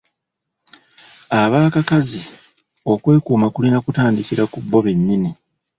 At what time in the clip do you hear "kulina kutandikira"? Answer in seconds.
3.53-4.43